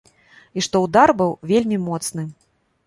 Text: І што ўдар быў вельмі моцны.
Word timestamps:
І 0.59 0.63
што 0.69 0.81
ўдар 0.85 1.15
быў 1.21 1.31
вельмі 1.53 1.77
моцны. 1.87 2.23